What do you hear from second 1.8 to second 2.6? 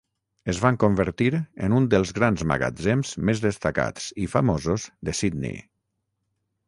uns dels grans